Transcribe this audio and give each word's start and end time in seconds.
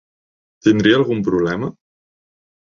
Tindria 0.67 0.97
algun 1.01 1.23
problema? 1.29 1.71